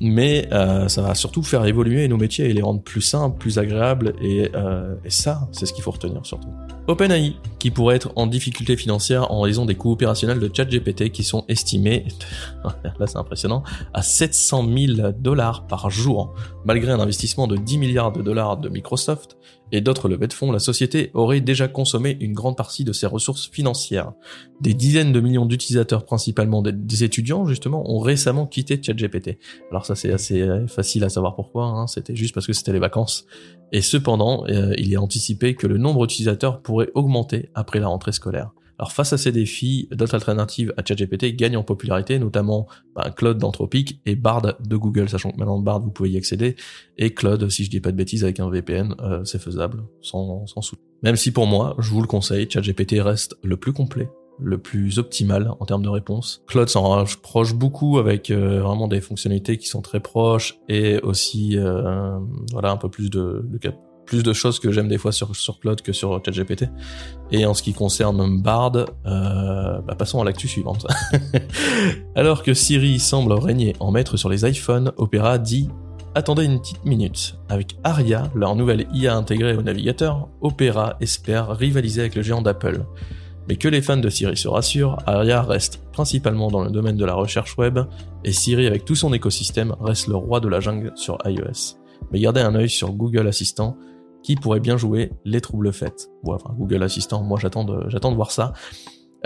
mais 0.00 0.48
euh, 0.52 0.88
ça 0.88 1.02
va 1.02 1.14
surtout 1.14 1.42
faire 1.42 1.64
évoluer 1.66 2.08
nos 2.08 2.16
métiers 2.16 2.46
et 2.46 2.52
les 2.52 2.62
rendre 2.62 2.82
plus 2.82 3.02
simples, 3.02 3.38
plus 3.38 3.58
agréables, 3.58 4.14
et, 4.20 4.50
euh, 4.54 4.94
et 5.04 5.10
ça, 5.10 5.48
c'est 5.52 5.66
ce 5.66 5.72
qu'il 5.72 5.84
faut 5.84 5.90
retenir 5.90 6.24
surtout. 6.24 6.48
OpenAI, 6.86 7.36
qui 7.58 7.70
pourrait 7.70 7.96
être 7.96 8.10
en 8.16 8.26
difficulté 8.26 8.76
financière 8.76 9.30
en 9.30 9.42
raison 9.42 9.66
des 9.66 9.74
coûts 9.74 9.92
opérationnels 9.92 10.40
de 10.40 10.50
ChatGPT 10.52 11.10
qui 11.10 11.22
sont 11.22 11.44
estimés, 11.48 12.06
là 12.64 13.06
c'est 13.06 13.18
impressionnant, 13.18 13.62
à 13.92 14.02
700 14.02 14.66
000 14.96 15.10
dollars 15.18 15.66
par 15.66 15.90
jour. 15.90 16.34
Malgré 16.64 16.92
un 16.92 17.00
investissement 17.00 17.46
de 17.46 17.56
10 17.56 17.78
milliards 17.78 18.12
de 18.12 18.22
dollars 18.22 18.56
de 18.56 18.68
Microsoft, 18.68 19.36
et 19.72 19.80
d'autres 19.80 20.08
levées 20.08 20.26
de 20.26 20.32
fonds, 20.32 20.52
la 20.52 20.58
société 20.58 21.10
aurait 21.14 21.40
déjà 21.40 21.68
consommé 21.68 22.16
une 22.20 22.32
grande 22.32 22.56
partie 22.56 22.84
de 22.84 22.92
ses 22.92 23.06
ressources 23.06 23.48
financières. 23.48 24.12
Des 24.60 24.74
dizaines 24.74 25.12
de 25.12 25.20
millions 25.20 25.46
d'utilisateurs, 25.46 26.04
principalement 26.04 26.62
des 26.62 27.04
étudiants 27.04 27.46
justement, 27.46 27.90
ont 27.90 28.00
récemment 28.00 28.46
quitté 28.46 28.80
ChatGPT. 28.82 29.38
Alors 29.70 29.86
ça 29.86 29.94
c'est 29.94 30.12
assez 30.12 30.42
euh, 30.42 30.66
facile 30.66 31.04
à 31.04 31.08
savoir 31.08 31.34
pourquoi, 31.34 31.66
hein. 31.66 31.86
c'était 31.86 32.16
juste 32.16 32.34
parce 32.34 32.46
que 32.46 32.52
c'était 32.52 32.72
les 32.72 32.78
vacances. 32.78 33.26
Et 33.72 33.82
cependant, 33.82 34.44
euh, 34.48 34.74
il 34.78 34.92
est 34.92 34.96
anticipé 34.96 35.54
que 35.54 35.66
le 35.66 35.78
nombre 35.78 36.06
d'utilisateurs 36.06 36.60
pourrait 36.60 36.90
augmenter 36.94 37.50
après 37.54 37.78
la 37.78 37.88
rentrée 37.88 38.12
scolaire. 38.12 38.50
Alors 38.80 38.92
face 38.92 39.12
à 39.12 39.18
ces 39.18 39.30
défis, 39.30 39.88
d'autres 39.92 40.14
alternatives 40.14 40.72
à 40.78 40.82
ChatGPT 40.82 41.36
gagnent 41.36 41.58
en 41.58 41.62
popularité, 41.62 42.18
notamment 42.18 42.66
bah, 42.96 43.10
Claude 43.14 43.36
d'Anthropic 43.36 44.00
et 44.06 44.16
Bard 44.16 44.40
de 44.58 44.76
Google, 44.76 45.10
sachant 45.10 45.32
que 45.32 45.36
maintenant 45.36 45.58
Bard 45.58 45.80
vous 45.80 45.90
pouvez 45.90 46.08
y 46.08 46.16
accéder, 46.16 46.56
et 46.96 47.12
Claude, 47.12 47.46
si 47.50 47.64
je 47.64 47.70
dis 47.70 47.80
pas 47.80 47.92
de 47.92 47.96
bêtises, 47.98 48.24
avec 48.24 48.40
un 48.40 48.48
VPN, 48.48 48.94
euh, 49.00 49.22
c'est 49.24 49.38
faisable, 49.38 49.84
sans, 50.00 50.46
sans 50.46 50.62
souci. 50.62 50.80
Même 51.02 51.16
si 51.16 51.30
pour 51.30 51.46
moi, 51.46 51.76
je 51.78 51.90
vous 51.90 52.00
le 52.00 52.06
conseille, 52.06 52.48
ChatGPT 52.50 53.02
reste 53.02 53.36
le 53.42 53.58
plus 53.58 53.74
complet, 53.74 54.08
le 54.38 54.56
plus 54.56 54.98
optimal 54.98 55.52
en 55.60 55.66
termes 55.66 55.82
de 55.82 55.90
réponse. 55.90 56.42
Claude 56.46 56.70
s'en 56.70 56.88
rapproche 56.88 57.52
beaucoup 57.52 57.98
avec 57.98 58.30
euh, 58.30 58.62
vraiment 58.62 58.88
des 58.88 59.02
fonctionnalités 59.02 59.58
qui 59.58 59.68
sont 59.68 59.82
très 59.82 60.00
proches 60.00 60.58
et 60.70 61.00
aussi 61.00 61.58
euh, 61.58 62.18
voilà 62.52 62.70
un 62.70 62.78
peu 62.78 62.88
plus 62.88 63.10
de, 63.10 63.44
de 63.44 63.58
plus 64.10 64.24
de 64.24 64.32
choses 64.32 64.58
que 64.58 64.72
j'aime 64.72 64.88
des 64.88 64.98
fois 64.98 65.12
sur, 65.12 65.36
sur 65.36 65.60
que 65.60 65.92
sur 65.92 66.20
ChatGPT. 66.24 66.64
Et 67.30 67.46
en 67.46 67.54
ce 67.54 67.62
qui 67.62 67.72
concerne 67.72 68.42
Bard, 68.42 68.72
euh, 69.06 69.78
bah 69.86 69.94
passons 69.96 70.20
à 70.20 70.24
l'actu 70.24 70.48
suivante. 70.48 70.84
Alors 72.16 72.42
que 72.42 72.52
Siri 72.52 72.98
semble 72.98 73.32
régner 73.34 73.76
en 73.78 73.92
maître 73.92 74.16
sur 74.16 74.28
les 74.28 74.44
iPhones, 74.44 74.90
Opera 74.96 75.38
dit 75.38 75.68
Attendez 76.16 76.44
une 76.44 76.58
petite 76.58 76.84
minute. 76.84 77.36
Avec 77.48 77.76
Aria, 77.84 78.24
leur 78.34 78.56
nouvelle 78.56 78.88
IA 78.92 79.14
intégrée 79.14 79.54
au 79.54 79.62
navigateur, 79.62 80.28
Opera 80.40 80.96
espère 81.00 81.56
rivaliser 81.56 82.00
avec 82.00 82.16
le 82.16 82.22
géant 82.22 82.42
d'Apple. 82.42 82.84
Mais 83.48 83.54
que 83.54 83.68
les 83.68 83.80
fans 83.80 83.96
de 83.96 84.08
Siri 84.08 84.36
se 84.36 84.48
rassurent, 84.48 84.98
Aria 85.06 85.40
reste 85.40 85.84
principalement 85.92 86.50
dans 86.50 86.64
le 86.64 86.70
domaine 86.70 86.96
de 86.96 87.04
la 87.04 87.14
recherche 87.14 87.56
web, 87.58 87.78
et 88.24 88.32
Siri 88.32 88.66
avec 88.66 88.84
tout 88.84 88.96
son 88.96 89.12
écosystème 89.12 89.76
reste 89.80 90.08
le 90.08 90.16
roi 90.16 90.40
de 90.40 90.48
la 90.48 90.58
jungle 90.58 90.90
sur 90.96 91.16
iOS. 91.24 91.78
Mais 92.10 92.18
gardez 92.18 92.40
un 92.40 92.56
œil 92.56 92.68
sur 92.68 92.90
Google 92.90 93.28
Assistant, 93.28 93.76
qui 94.22 94.36
pourrait 94.36 94.60
bien 94.60 94.76
jouer 94.76 95.12
les 95.24 95.40
troubles 95.40 95.72
faits. 95.72 96.10
Google 96.24 96.82
Assistant, 96.82 97.22
moi 97.22 97.38
j'attends 97.40 97.64
de, 97.64 97.88
j'attends 97.88 98.10
de 98.10 98.16
voir 98.16 98.30
ça. 98.30 98.52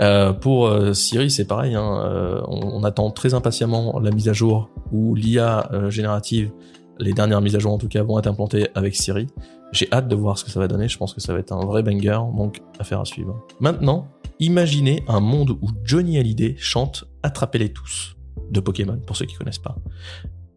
Euh, 0.01 0.33
pour 0.33 0.67
euh, 0.67 0.93
Siri, 0.93 1.31
c'est 1.31 1.45
pareil. 1.45 1.75
Hein, 1.75 2.03
euh, 2.05 2.41
on, 2.47 2.81
on, 2.81 2.83
attend 2.83 3.11
très 3.11 3.33
impatiemment 3.33 3.99
la 3.99 4.11
mise 4.11 4.27
à 4.27 4.33
jour 4.33 4.69
où 4.91 5.15
l'IA 5.15 5.69
générative, 5.89 6.51
les 6.99 7.13
dernières 7.13 7.41
mises 7.41 7.55
à 7.55 7.59
jour 7.59 7.73
en 7.73 7.77
tout 7.77 7.87
cas, 7.87 8.03
vont 8.03 8.19
être 8.19 8.27
implantées 8.27 8.67
avec 8.75 8.95
Siri. 8.95 9.27
J'ai 9.71 9.87
hâte 9.91 10.07
de 10.07 10.15
voir 10.15 10.37
ce 10.37 10.45
que 10.45 10.51
ça 10.51 10.59
va 10.59 10.67
donner. 10.67 10.87
Je 10.87 10.97
pense 10.97 11.13
que 11.13 11.21
ça 11.21 11.33
va 11.33 11.39
être 11.39 11.51
un 11.51 11.65
vrai 11.65 11.83
banger, 11.83 12.19
donc 12.35 12.61
affaire 12.79 12.99
à 12.99 13.05
suivre. 13.05 13.45
Maintenant, 13.59 14.07
imaginez 14.39 15.03
un 15.07 15.19
monde 15.19 15.51
où 15.61 15.69
Johnny 15.83 16.17
Hallyday 16.17 16.55
chante 16.57 17.05
Attrapez-les 17.23 17.69
tous 17.73 18.15
de 18.51 18.59
Pokémon, 18.59 18.99
pour 19.05 19.15
ceux 19.15 19.25
qui 19.25 19.35
connaissent 19.35 19.57
pas. 19.57 19.75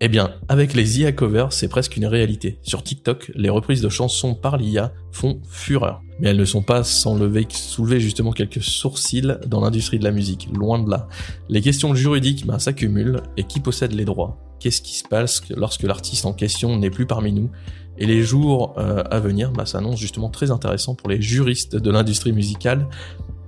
Eh 0.01 0.07
bien, 0.09 0.31
avec 0.49 0.75
les 0.75 1.01
IA 1.01 1.11
covers, 1.11 1.53
c'est 1.53 1.67
presque 1.67 1.97
une 1.97 2.07
réalité. 2.07 2.61
Sur 2.63 2.85
TikTok, 2.85 3.33
les 3.35 3.49
reprises 3.49 3.83
de 3.83 3.89
chansons 3.89 4.37
par 4.37 4.57
l'IA 4.57 4.93
font 5.11 5.41
fureur. 5.51 6.03
Mais 6.21 6.29
elles 6.29 6.37
ne 6.37 6.45
sont 6.45 6.63
pas 6.63 6.85
sans 6.85 7.17
lever, 7.19 7.49
soulever 7.51 7.99
justement 7.99 8.31
quelques 8.31 8.63
sourcils 8.63 9.37
dans 9.49 9.61
l'industrie 9.61 9.99
de 9.99 10.05
la 10.05 10.13
musique, 10.13 10.49
loin 10.55 10.79
de 10.79 10.89
là. 10.89 11.09
Les 11.49 11.61
questions 11.63 11.97
juridiques 11.97 12.47
ben, 12.47 12.61
s'accumulent, 12.61 13.23
et 13.37 13.43
qui 13.43 13.59
possède 13.59 13.93
les 13.93 14.05
droits? 14.05 14.39
Qu'est-ce 14.61 14.83
qui 14.83 14.95
se 14.95 15.03
passe 15.03 15.43
lorsque 15.51 15.83
l'artiste 15.83 16.27
en 16.27 16.33
question 16.33 16.77
n'est 16.79 16.91
plus 16.91 17.07
parmi 17.07 17.33
nous? 17.33 17.51
Et 17.99 18.07
les 18.07 18.23
jours 18.23 18.75
euh, 18.79 19.03
à 19.11 19.19
venir 19.19 19.51
ben, 19.51 19.67
s'annoncent 19.67 19.97
justement 19.97 20.29
très 20.31 20.53
intéressants 20.53 20.95
pour 20.95 21.09
les 21.09 21.21
juristes 21.21 21.75
de 21.75 21.91
l'industrie 21.91 22.33
musicale, 22.33 22.87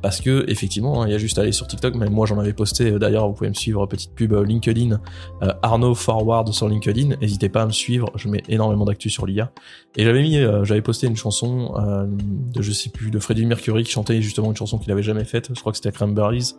parce 0.02 0.20
que 0.20 0.44
effectivement, 0.48 1.02
hein, 1.02 1.08
il 1.08 1.12
y 1.12 1.14
a 1.14 1.18
juste 1.18 1.38
à 1.38 1.42
aller 1.42 1.52
sur 1.52 1.66
TikTok, 1.66 1.94
même 1.94 2.12
moi 2.12 2.26
j'en 2.26 2.38
avais 2.38 2.52
posté, 2.52 2.92
euh, 2.92 2.98
d'ailleurs 2.98 3.28
vous 3.28 3.34
pouvez 3.34 3.48
me 3.48 3.54
suivre, 3.54 3.86
petite 3.86 4.14
pub 4.14 4.32
euh, 4.32 4.44
LinkedIn, 4.44 5.00
euh, 5.42 5.52
Arnaud 5.62 5.94
Forward 5.94 6.52
sur 6.52 6.68
LinkedIn, 6.68 7.16
n'hésitez 7.20 7.48
pas 7.48 7.62
à 7.62 7.66
me 7.66 7.72
suivre, 7.72 8.10
je 8.14 8.28
mets 8.28 8.42
énormément 8.48 8.84
d'actu 8.84 9.10
sur 9.10 9.26
l'IA. 9.26 9.52
Et 9.96 10.04
j'avais 10.04 10.22
mis, 10.22 10.38
j'avais 10.62 10.82
posté 10.82 11.08
une 11.08 11.16
chanson 11.16 11.74
de 12.14 12.62
je 12.62 12.70
sais 12.70 12.90
plus, 12.90 13.10
de 13.10 13.18
Freddie 13.18 13.44
Mercury 13.44 13.82
qui 13.82 13.90
chantait 13.90 14.22
justement 14.22 14.50
une 14.50 14.56
chanson 14.56 14.78
qu'il 14.78 14.92
avait 14.92 15.02
jamais 15.02 15.24
faite, 15.24 15.50
je 15.52 15.60
crois 15.60 15.72
que 15.72 15.78
c'était 15.78 15.90
Cranberries, 15.90 16.54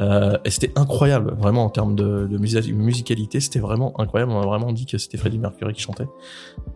euh, 0.00 0.36
et 0.44 0.50
c'était 0.50 0.72
incroyable, 0.76 1.34
vraiment 1.38 1.64
en 1.64 1.70
termes 1.70 1.94
de, 1.94 2.28
musicalité, 2.38 3.40
c'était 3.40 3.60
vraiment 3.60 3.98
incroyable. 4.00 4.32
On 4.32 4.40
a 4.40 4.46
vraiment 4.46 4.72
dit 4.72 4.86
que 4.86 4.98
c'était 4.98 5.16
Freddie 5.16 5.38
Mercury 5.38 5.72
qui 5.72 5.80
chantait. 5.80 6.08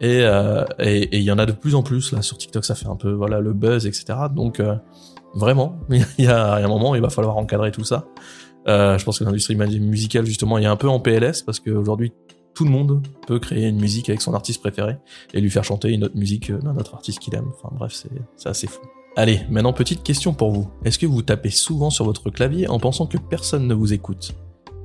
Et 0.00 0.19
il 0.19 0.23
euh, 0.23 0.64
et, 0.79 1.21
y 1.21 1.31
en 1.31 1.38
a 1.38 1.47
de 1.47 1.52
plus 1.52 1.75
en 1.75 1.83
plus 1.83 2.12
là 2.12 2.23
sur 2.23 2.38
TikTok, 2.38 2.64
ça 2.64 2.75
fait 2.75 2.88
un 2.88 2.97
peu 2.97 3.11
voilà 3.11 3.40
le 3.40 3.52
buzz, 3.52 3.87
etc. 3.87 4.19
Donc 4.35 4.61
euh, 4.61 4.75
Vraiment, 5.34 5.78
il 5.90 6.04
y, 6.18 6.26
a, 6.26 6.54
un 6.56 6.68
moment, 6.68 6.94
il 6.94 7.00
va 7.00 7.10
falloir 7.10 7.37
encadrer 7.37 7.70
tout 7.70 7.84
ça. 7.84 8.06
Euh, 8.68 8.99
je 8.99 9.04
pense 9.04 9.18
que 9.18 9.25
l'industrie 9.25 9.56
musicale, 9.56 10.26
justement, 10.26 10.58
est 10.58 10.66
un 10.66 10.76
peu 10.76 10.88
en 10.88 11.00
PLS 11.00 11.42
parce 11.42 11.60
qu'aujourd'hui, 11.60 12.12
tout 12.54 12.64
le 12.64 12.70
monde 12.70 13.02
peut 13.26 13.38
créer 13.38 13.68
une 13.68 13.80
musique 13.80 14.08
avec 14.08 14.20
son 14.20 14.34
artiste 14.34 14.60
préféré 14.60 14.96
et 15.32 15.40
lui 15.40 15.50
faire 15.50 15.64
chanter 15.64 15.90
une 15.90 16.04
autre 16.04 16.16
musique 16.16 16.52
d'un 16.52 16.76
autre 16.76 16.94
artiste 16.94 17.20
qu'il 17.20 17.34
aime. 17.34 17.50
Enfin 17.56 17.75
bref, 17.76 18.04
c'est 18.37 18.49
assez 18.49 18.66
fou. 18.66 18.80
Allez, 19.16 19.40
maintenant 19.50 19.72
petite 19.72 20.02
question 20.02 20.34
pour 20.34 20.50
vous. 20.50 20.70
Est-ce 20.84 20.99
que 20.99 21.06
vous 21.06 21.22
tapez 21.22 21.50
souvent 21.50 21.90
sur 21.90 22.04
votre 22.04 22.30
clavier 22.30 22.68
en 22.68 22.78
pensant 22.78 23.06
que 23.06 23.18
personne 23.18 23.66
ne 23.66 23.75
vous 23.75 23.92
écoute? 23.92 24.34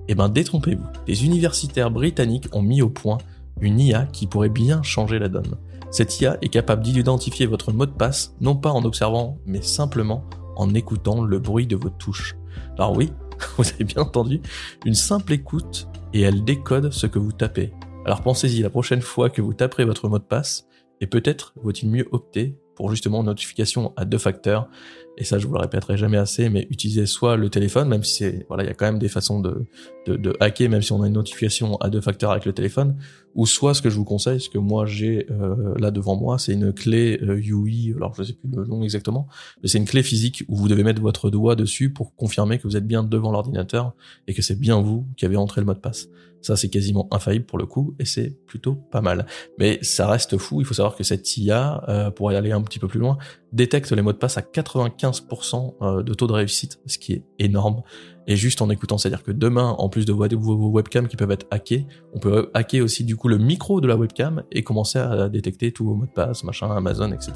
Eh 0.07 0.15
ben 0.15 0.29
détrompez-vous. 0.29 0.85
Des 1.05 1.25
universitaires 1.25 1.91
britanniques 1.91 2.47
ont 2.53 2.61
mis 2.61 2.81
au 2.81 2.89
point 2.89 3.17
une 3.61 3.79
IA 3.79 4.05
qui 4.05 4.27
pourrait 4.27 4.49
bien 4.49 4.81
changer 4.83 5.19
la 5.19 5.29
donne. 5.29 5.57
Cette 5.91 6.19
IA 6.19 6.37
est 6.41 6.49
capable 6.49 6.83
d'identifier 6.83 7.45
votre 7.45 7.71
mot 7.71 7.85
de 7.85 7.91
passe, 7.91 8.35
non 8.41 8.55
pas 8.55 8.71
en 8.71 8.83
observant, 8.83 9.37
mais 9.45 9.61
simplement 9.61 10.25
en 10.55 10.73
écoutant 10.73 11.23
le 11.23 11.39
bruit 11.39 11.67
de 11.67 11.75
vos 11.75 11.89
touches. 11.89 12.35
Alors 12.77 12.95
oui, 12.95 13.11
vous 13.57 13.67
avez 13.67 13.83
bien 13.83 14.01
entendu, 14.01 14.41
une 14.85 14.95
simple 14.95 15.33
écoute 15.33 15.87
et 16.13 16.21
elle 16.21 16.43
décode 16.43 16.91
ce 16.91 17.07
que 17.07 17.19
vous 17.19 17.31
tapez. 17.31 17.73
Alors 18.05 18.21
pensez-y 18.21 18.61
la 18.61 18.69
prochaine 18.69 19.01
fois 19.01 19.29
que 19.29 19.41
vous 19.41 19.53
taperez 19.53 19.85
votre 19.85 20.07
mot 20.09 20.19
de 20.19 20.23
passe, 20.23 20.67
et 21.01 21.07
peut-être 21.07 21.53
vaut-il 21.61 21.89
mieux 21.89 22.07
opter 22.11 22.57
pour 22.75 22.91
justement 22.91 23.23
notification 23.23 23.93
à 23.95 24.05
deux 24.05 24.17
facteurs. 24.17 24.69
Et 25.17 25.23
ça, 25.23 25.39
je 25.39 25.47
vous 25.47 25.53
le 25.53 25.59
répéterai 25.59 25.97
jamais 25.97 26.17
assez, 26.17 26.49
mais 26.49 26.67
utilisez 26.69 27.05
soit 27.05 27.37
le 27.37 27.49
téléphone, 27.49 27.87
même 27.87 28.03
si 28.03 28.15
c'est, 28.15 28.45
voilà, 28.49 28.63
il 28.63 28.67
y 28.67 28.69
a 28.69 28.73
quand 28.73 28.85
même 28.85 28.99
des 28.99 29.07
façons 29.07 29.39
de, 29.39 29.65
de, 30.05 30.17
de, 30.17 30.35
hacker, 30.41 30.69
même 30.69 30.81
si 30.81 30.91
on 30.91 31.01
a 31.01 31.07
une 31.07 31.13
notification 31.13 31.77
à 31.77 31.89
deux 31.89 32.01
facteurs 32.01 32.31
avec 32.31 32.45
le 32.45 32.53
téléphone, 32.53 32.97
ou 33.35 33.45
soit 33.45 33.73
ce 33.73 33.81
que 33.81 33.89
je 33.89 33.97
vous 33.97 34.05
conseille, 34.05 34.39
ce 34.39 34.49
que 34.49 34.57
moi 34.57 34.85
j'ai 34.85 35.27
euh, 35.29 35.75
là 35.77 35.91
devant 35.91 36.15
moi, 36.15 36.39
c'est 36.39 36.53
une 36.53 36.73
clé 36.73 37.19
euh, 37.21 37.37
UI, 37.37 37.93
alors 37.95 38.15
je 38.15 38.23
sais 38.23 38.33
plus 38.33 38.49
le 38.49 38.65
nom 38.65 38.81
exactement, 38.81 39.27
mais 39.61 39.67
c'est 39.67 39.77
une 39.77 39.85
clé 39.85 40.03
physique 40.03 40.43
où 40.47 40.55
vous 40.55 40.67
devez 40.67 40.83
mettre 40.83 41.01
votre 41.01 41.29
doigt 41.29 41.55
dessus 41.55 41.91
pour 41.91 42.15
confirmer 42.15 42.57
que 42.57 42.63
vous 42.63 42.77
êtes 42.77 42.87
bien 42.87 43.03
devant 43.03 43.31
l'ordinateur 43.31 43.93
et 44.27 44.33
que 44.33 44.41
c'est 44.41 44.59
bien 44.59 44.81
vous 44.81 45.05
qui 45.17 45.25
avez 45.25 45.35
entré 45.35 45.61
le 45.61 45.65
mot 45.65 45.73
de 45.73 45.79
passe. 45.79 46.07
Ça, 46.45 46.55
c'est 46.55 46.69
quasiment 46.69 47.07
infaillible 47.09 47.45
pour 47.45 47.57
le 47.57 47.65
coup, 47.65 47.95
et 47.97 48.05
c'est 48.05 48.29
plutôt 48.45 48.75
pas 48.75 49.01
mal. 49.01 49.25
Mais 49.57 49.79
ça 49.81 50.07
reste 50.07 50.37
fou, 50.37 50.61
il 50.61 50.65
faut 50.65 50.75
savoir 50.75 50.95
que 50.95 51.03
cette 51.03 51.37
IA, 51.37 51.83
euh, 51.89 52.11
pour 52.11 52.29
aller 52.29 52.51
un 52.51 52.61
petit 52.61 52.77
peu 52.77 52.87
plus 52.87 52.99
loin, 52.99 53.17
détecte 53.55 53.91
les 53.91 54.01
mots 54.01 54.11
de 54.11 54.17
passe 54.17 54.37
à 54.37 54.41
95% 54.41 55.75
euh, 55.81 56.03
de 56.03 56.13
taux 56.13 56.27
de 56.27 56.33
réussite, 56.33 56.79
ce 56.85 56.97
qui 56.97 57.13
est 57.13 57.23
énorme. 57.39 57.81
Et 58.27 58.35
juste 58.35 58.61
en 58.61 58.69
écoutant, 58.69 58.97
c'est-à-dire 58.97 59.23
que 59.23 59.31
demain, 59.31 59.75
en 59.77 59.87
plus 59.87 60.05
de 60.05 60.11
vos 60.11 60.69
webcams 60.71 61.07
qui 61.07 61.15
peuvent 61.15 61.31
être 61.31 61.47
hackés, 61.51 61.87
on 62.13 62.19
peut 62.19 62.49
hacker 62.53 62.83
aussi 62.83 63.03
du 63.03 63.15
coup 63.15 63.27
le 63.27 63.37
micro 63.37 63.81
de 63.81 63.87
la 63.87 63.95
webcam 63.95 64.43
et 64.51 64.63
commencer 64.63 64.99
à 64.99 65.29
détecter 65.29 65.71
tous 65.71 65.85
vos 65.85 65.95
mots 65.95 66.05
de 66.05 66.11
passe, 66.11 66.43
machin, 66.43 66.69
Amazon, 66.71 67.11
etc. 67.11 67.33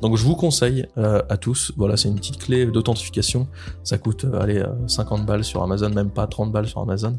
Donc 0.00 0.16
je 0.16 0.24
vous 0.24 0.36
conseille 0.36 0.86
euh, 0.98 1.22
à 1.28 1.36
tous, 1.36 1.72
voilà, 1.76 1.96
c'est 1.96 2.08
une 2.08 2.16
petite 2.16 2.38
clé 2.38 2.66
d'authentification. 2.66 3.48
Ça 3.82 3.98
coûte, 3.98 4.24
allez, 4.38 4.64
50 4.86 5.26
balles 5.26 5.44
sur 5.44 5.62
Amazon, 5.62 5.90
même 5.90 6.10
pas 6.10 6.26
30 6.26 6.52
balles 6.52 6.68
sur 6.68 6.80
Amazon. 6.80 7.18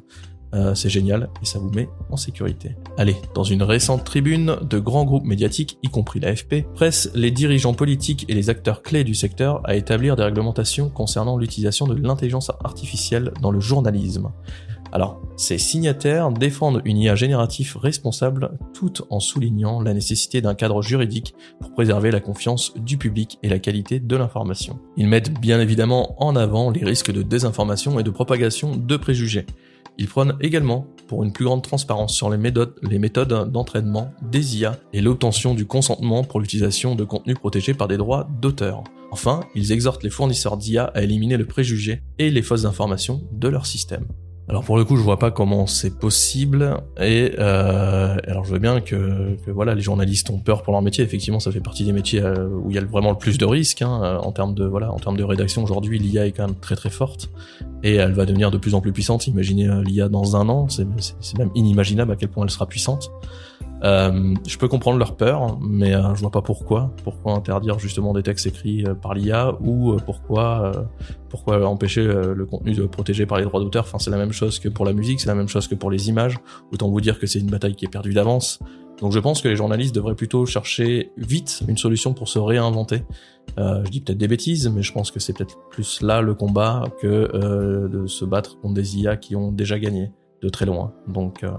Euh, 0.55 0.73
c'est 0.73 0.89
génial 0.89 1.29
et 1.41 1.45
ça 1.45 1.59
vous 1.59 1.69
met 1.69 1.89
en 2.09 2.17
sécurité. 2.17 2.75
Allez, 2.97 3.17
dans 3.33 3.43
une 3.43 3.61
récente 3.61 4.05
tribune, 4.05 4.55
de 4.61 4.79
grands 4.79 5.03
groupes 5.03 5.25
médiatiques, 5.25 5.77
y 5.83 5.89
compris 5.89 6.21
l'AFP, 6.21 6.65
pressent 6.73 7.09
les 7.13 7.31
dirigeants 7.31 7.73
politiques 7.73 8.25
et 8.29 8.33
les 8.33 8.49
acteurs 8.49 8.81
clés 8.81 9.03
du 9.03 9.15
secteur 9.15 9.61
à 9.65 9.75
établir 9.75 10.15
des 10.15 10.23
réglementations 10.23 10.89
concernant 10.89 11.37
l'utilisation 11.37 11.87
de 11.87 11.95
l'intelligence 11.95 12.51
artificielle 12.63 13.33
dans 13.41 13.51
le 13.51 13.59
journalisme. 13.59 14.31
Alors, 14.91 15.21
ces 15.35 15.57
signataires 15.57 16.31
défendent 16.31 16.81
une 16.85 16.97
IA 16.97 17.15
générative 17.15 17.75
responsable 17.75 18.57
tout 18.73 18.93
en 19.09 19.19
soulignant 19.19 19.81
la 19.81 19.93
nécessité 19.93 20.39
d'un 20.39 20.55
cadre 20.55 20.81
juridique 20.81 21.35
pour 21.59 21.73
préserver 21.73 22.11
la 22.11 22.21
confiance 22.21 22.73
du 22.77 22.97
public 22.97 23.37
et 23.43 23.49
la 23.49 23.59
qualité 23.59 23.99
de 23.99 24.15
l'information. 24.15 24.79
Ils 24.95 25.09
mettent 25.09 25.37
bien 25.37 25.59
évidemment 25.59 26.15
en 26.23 26.37
avant 26.37 26.69
les 26.69 26.85
risques 26.85 27.11
de 27.11 27.23
désinformation 27.23 27.99
et 27.99 28.03
de 28.03 28.09
propagation 28.09 28.77
de 28.77 28.95
préjugés. 28.95 29.45
Il 29.97 30.07
prône 30.07 30.35
également 30.41 30.87
pour 31.07 31.23
une 31.23 31.31
plus 31.31 31.45
grande 31.45 31.61
transparence 31.61 32.13
sur 32.13 32.29
les 32.29 32.37
méthodes, 32.37 32.75
les 32.81 32.99
méthodes 32.99 33.51
d'entraînement 33.51 34.11
des 34.21 34.57
IA 34.57 34.77
et 34.93 35.01
l'obtention 35.01 35.53
du 35.53 35.65
consentement 35.65 36.23
pour 36.23 36.39
l'utilisation 36.39 36.95
de 36.95 37.03
contenus 37.03 37.37
protégés 37.37 37.73
par 37.73 37.87
des 37.87 37.97
droits 37.97 38.27
d'auteur. 38.41 38.83
Enfin, 39.11 39.41
ils 39.55 39.71
exhortent 39.71 40.03
les 40.03 40.09
fournisseurs 40.09 40.57
d'IA 40.57 40.85
à 40.85 41.01
éliminer 41.01 41.37
le 41.37 41.45
préjugé 41.45 42.01
et 42.19 42.31
les 42.31 42.41
fausses 42.41 42.65
informations 42.65 43.21
de 43.31 43.47
leur 43.47 43.65
système. 43.65 44.05
Alors 44.47 44.63
pour 44.63 44.77
le 44.77 44.85
coup, 44.85 44.95
je 44.95 45.01
vois 45.01 45.17
pas 45.17 45.31
comment 45.31 45.65
c'est 45.65 45.97
possible. 45.97 46.77
Et 46.99 47.33
euh, 47.39 48.15
alors 48.27 48.45
je 48.45 48.51
veux 48.51 48.59
bien 48.59 48.79
que, 48.79 49.35
voilà, 49.47 49.73
les 49.73 49.81
journalistes 49.81 50.29
ont 50.29 50.37
peur 50.37 50.61
pour 50.61 50.73
leur 50.73 50.83
métier. 50.83 51.03
Effectivement, 51.03 51.39
ça 51.39 51.51
fait 51.51 51.61
partie 51.61 51.83
des 51.83 51.93
métiers 51.93 52.21
euh, 52.21 52.47
où 52.47 52.69
il 52.69 52.75
y 52.75 52.77
a 52.77 52.83
vraiment 52.83 53.09
le 53.09 53.17
plus 53.17 53.37
de 53.37 53.45
risques 53.45 53.81
hein, 53.81 54.01
euh, 54.03 54.17
en 54.17 54.31
termes 54.31 54.53
de 54.53 54.65
voilà, 54.65 54.91
en 54.91 54.99
termes 54.99 55.17
de 55.17 55.23
rédaction. 55.23 55.63
Aujourd'hui, 55.63 55.97
l'IA 55.97 56.27
est 56.27 56.31
quand 56.31 56.45
même 56.45 56.55
très 56.55 56.75
très 56.75 56.91
forte 56.91 57.29
et 57.83 57.95
elle 57.95 58.13
va 58.13 58.25
devenir 58.25 58.51
de 58.51 58.57
plus 58.57 58.75
en 58.75 58.81
plus 58.81 58.91
puissante. 58.91 59.25
Imaginez 59.25 59.67
l'IA 59.83 60.09
dans 60.09 60.35
un 60.35 60.47
an, 60.47 60.67
c'est 60.69 61.37
même 61.37 61.51
inimaginable 61.55 62.11
à 62.11 62.15
quel 62.15 62.29
point 62.29 62.43
elle 62.43 62.51
sera 62.51 62.67
puissante. 62.67 63.11
Euh, 63.85 64.33
je 64.47 64.57
peux 64.57 64.67
comprendre 64.67 64.97
leur 64.97 65.15
peur, 65.15 65.59
mais 65.61 65.93
euh, 65.93 66.15
je 66.15 66.21
vois 66.21 66.31
pas 66.31 66.41
pourquoi. 66.41 66.91
Pourquoi 67.03 67.33
interdire 67.33 67.77
justement 67.77 68.13
des 68.13 68.23
textes 68.23 68.47
écrits 68.47 68.83
euh, 68.85 68.95
par 68.95 69.13
l'IA 69.13 69.55
ou 69.61 69.95
pourquoi 70.05 70.87
pourquoi 71.29 71.67
empêcher 71.67 72.03
le 72.03 72.45
contenu 72.45 72.73
de 72.73 72.85
protégé 72.85 73.25
par 73.25 73.37
les 73.37 73.43
droits 73.43 73.59
d'auteur? 73.59 73.83
Enfin, 73.83 73.99
c'est 73.99 74.09
la 74.09 74.17
même 74.17 74.31
chose 74.31 74.57
que 74.59 74.69
pour 74.69 74.85
la 74.85 74.93
musique, 74.93 75.19
c'est 75.19 75.27
la 75.27 75.35
même 75.35 75.49
chose 75.49 75.67
que 75.67 75.75
pour 75.75 75.91
les 75.91 76.07
images. 76.07 76.37
Autant 76.71 76.89
vous 76.89 77.01
dire 77.01 77.19
que 77.19 77.27
c'est 77.27 77.39
une 77.39 77.49
bataille 77.49 77.75
qui 77.75 77.83
est 77.83 77.89
perdue 77.89 78.13
d'avance. 78.13 78.59
Donc 79.01 79.11
je 79.11 79.19
pense 79.19 79.41
que 79.41 79.49
les 79.49 79.57
journalistes 79.57 79.93
devraient 79.93 80.15
plutôt 80.15 80.45
chercher 80.45 81.11
vite 81.17 81.61
une 81.67 81.75
solution 81.75 82.13
pour 82.13 82.29
se 82.29 82.39
réinventer. 82.39 83.03
Je 83.57 83.89
dis 83.89 83.99
peut-être 83.99 84.17
des 84.17 84.29
bêtises, 84.29 84.69
mais 84.69 84.81
je 84.81 84.93
pense 84.93 85.11
que 85.11 85.19
c'est 85.19 85.33
peut-être 85.33 85.57
plus 85.69 86.01
là 86.01 86.21
le 86.21 86.33
combat 86.33 86.83
que 87.01 87.87
de 87.89 88.07
se 88.07 88.23
battre 88.23 88.57
contre 88.61 88.75
des 88.75 88.97
IA 88.97 89.17
qui 89.17 89.35
ont 89.35 89.51
déjà 89.51 89.77
gagné 89.77 90.13
de 90.41 90.49
très 90.49 90.65
loin. 90.65 90.93
Donc 91.07 91.43
euh, 91.43 91.51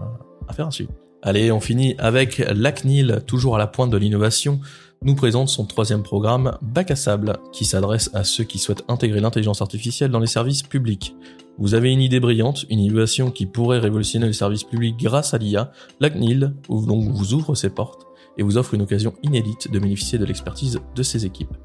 affaire 0.49 0.69
à 0.69 0.71
suivre. 0.71 0.93
Allez, 1.23 1.51
on 1.51 1.61
finit 1.61 1.95
avec 1.99 2.39
l'ACNIL, 2.39 3.23
toujours 3.27 3.57
à 3.57 3.59
la 3.59 3.67
pointe 3.67 3.91
de 3.91 3.97
l'innovation, 3.97 4.61
nous 5.03 5.15
présente 5.15 5.49
son 5.49 5.65
troisième 5.65 6.03
programme 6.03 6.57
Bac 6.63 6.91
à 6.91 6.97
sable, 6.97 7.39
qui 7.53 7.65
s'adresse 7.65 8.11
à 8.15 8.25
ceux 8.25 8.45
qui 8.45 8.59
souhaitent 8.59 8.85
intégrer 8.89 9.21
l'intelligence 9.21 9.63
artificielle 9.63 10.11
dans 10.11 10.21
les 10.21 10.27
services 10.27 10.63
publics. 10.63 11.15
Vous 11.59 11.75
avez 11.75 11.91
une 11.91 12.03
idée 12.03 12.21
brillante, 12.21 12.67
une 12.69 12.81
innovation 12.81 13.31
qui 13.31 13.47
pourrait 13.47 13.79
révolutionner 13.79 14.27
les 14.27 14.33
services 14.33 14.65
publics 14.65 14.97
grâce 14.99 15.33
à 15.33 15.39
l'IA, 15.39 15.73
l'ACNIL 16.01 16.55
vous 16.69 17.35
ouvre 17.35 17.55
ses 17.55 17.71
portes 17.71 18.07
et 18.39 18.43
vous 18.43 18.59
offre 18.59 18.75
une 18.75 18.83
occasion 18.83 19.15
inédite 19.23 19.71
de 19.71 19.79
bénéficier 19.79 20.19
de 20.19 20.25
l'expertise 20.27 20.81
de 20.95 21.03
ses 21.03 21.25
équipes. 21.25 21.57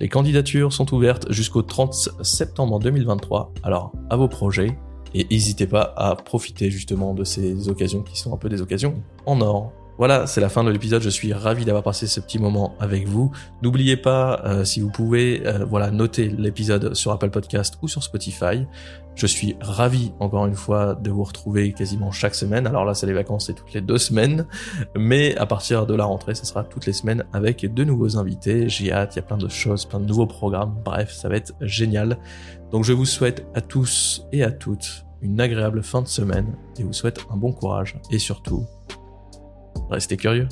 Les 0.00 0.08
candidatures 0.08 0.72
sont 0.72 0.94
ouvertes 0.94 1.32
jusqu'au 1.32 1.62
30 1.62 2.10
septembre 2.22 2.78
2023, 2.78 3.54
alors 3.62 3.92
à 4.10 4.16
vos 4.16 4.28
projets, 4.28 4.78
et 5.14 5.26
n'hésitez 5.30 5.66
pas 5.66 5.94
à 5.96 6.14
profiter 6.14 6.70
justement 6.70 7.14
de 7.14 7.24
ces 7.24 7.68
occasions 7.68 8.02
qui 8.02 8.18
sont 8.18 8.32
un 8.34 8.36
peu 8.36 8.48
des 8.48 8.60
occasions 8.60 9.02
en 9.26 9.40
or. 9.40 9.72
Voilà, 9.98 10.28
c'est 10.28 10.40
la 10.40 10.48
fin 10.48 10.62
de 10.62 10.70
l'épisode. 10.70 11.02
Je 11.02 11.08
suis 11.08 11.32
ravi 11.32 11.64
d'avoir 11.64 11.82
passé 11.82 12.06
ce 12.06 12.20
petit 12.20 12.38
moment 12.38 12.76
avec 12.78 13.08
vous. 13.08 13.32
N'oubliez 13.62 13.96
pas, 13.96 14.40
euh, 14.44 14.64
si 14.64 14.78
vous 14.78 14.90
pouvez, 14.90 15.44
euh, 15.44 15.64
voilà, 15.64 15.90
noter 15.90 16.28
l'épisode 16.28 16.94
sur 16.94 17.10
Apple 17.10 17.30
Podcast 17.30 17.78
ou 17.82 17.88
sur 17.88 18.04
Spotify. 18.04 18.64
Je 19.16 19.26
suis 19.26 19.56
ravi, 19.60 20.12
encore 20.20 20.46
une 20.46 20.54
fois, 20.54 20.94
de 20.94 21.10
vous 21.10 21.24
retrouver 21.24 21.72
quasiment 21.72 22.12
chaque 22.12 22.36
semaine. 22.36 22.68
Alors 22.68 22.84
là, 22.84 22.94
c'est 22.94 23.06
les 23.06 23.12
vacances, 23.12 23.46
c'est 23.46 23.54
toutes 23.54 23.72
les 23.72 23.80
deux 23.80 23.98
semaines. 23.98 24.46
Mais 24.96 25.36
à 25.36 25.46
partir 25.46 25.84
de 25.84 25.96
la 25.96 26.04
rentrée, 26.04 26.36
ce 26.36 26.46
sera 26.46 26.62
toutes 26.62 26.86
les 26.86 26.92
semaines 26.92 27.24
avec 27.32 27.66
de 27.74 27.82
nouveaux 27.82 28.16
invités. 28.18 28.68
J'ai 28.68 28.92
hâte, 28.92 29.16
il 29.16 29.18
y 29.18 29.18
a 29.18 29.24
plein 29.24 29.36
de 29.36 29.48
choses, 29.48 29.84
plein 29.84 29.98
de 29.98 30.06
nouveaux 30.06 30.28
programmes. 30.28 30.76
Bref, 30.84 31.10
ça 31.12 31.28
va 31.28 31.34
être 31.34 31.54
génial. 31.60 32.18
Donc 32.70 32.84
je 32.84 32.92
vous 32.92 33.06
souhaite 33.06 33.48
à 33.56 33.60
tous 33.60 34.28
et 34.30 34.44
à 34.44 34.52
toutes 34.52 35.06
une 35.22 35.40
agréable 35.40 35.82
fin 35.82 36.02
de 36.02 36.06
semaine 36.06 36.54
et 36.78 36.84
vous 36.84 36.92
souhaite 36.92 37.18
un 37.30 37.36
bon 37.36 37.50
courage 37.50 37.96
et 38.12 38.20
surtout 38.20 38.64
Restez 39.90 40.16
curieux. 40.16 40.48